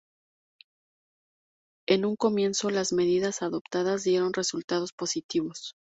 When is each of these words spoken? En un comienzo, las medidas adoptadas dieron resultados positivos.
En 1.87 2.05
un 2.05 2.15
comienzo, 2.15 2.71
las 2.71 2.91
medidas 2.91 3.43
adoptadas 3.43 4.03
dieron 4.03 4.33
resultados 4.33 4.93
positivos. 4.93 5.75